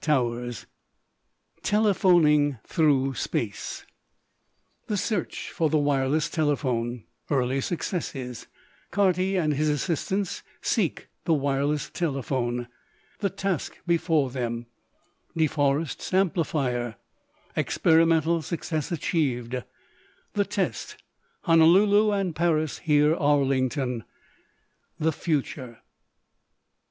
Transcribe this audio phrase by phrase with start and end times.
[0.03, 0.65] XX
[1.61, 3.85] TELEPHONING THROUGH SPACE
[4.87, 8.47] The Search for the Wireless Telephone Early Successes
[8.89, 12.67] Carty and His Assistants Seek the Wireless Telephone
[13.19, 14.65] The Task Before Them
[15.37, 16.95] De Forest's Amplifier
[17.55, 19.61] Experimental Success Achieved
[20.33, 20.97] The Test
[21.41, 24.03] Honolulu and Paris Hear Arlington
[24.97, 25.83] The Future.